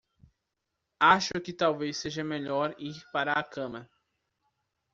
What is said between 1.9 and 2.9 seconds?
seja melhor